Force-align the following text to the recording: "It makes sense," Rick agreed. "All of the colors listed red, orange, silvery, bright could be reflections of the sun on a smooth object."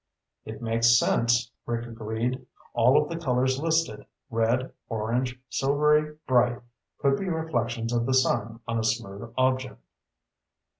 "It 0.45 0.63
makes 0.63 0.97
sense," 0.97 1.51
Rick 1.67 1.85
agreed. 1.85 2.43
"All 2.73 2.99
of 2.99 3.07
the 3.07 3.23
colors 3.23 3.59
listed 3.59 4.03
red, 4.31 4.73
orange, 4.89 5.39
silvery, 5.47 6.17
bright 6.25 6.59
could 6.97 7.17
be 7.17 7.29
reflections 7.29 7.93
of 7.93 8.07
the 8.07 8.15
sun 8.15 8.61
on 8.67 8.79
a 8.79 8.83
smooth 8.83 9.31
object." 9.37 9.79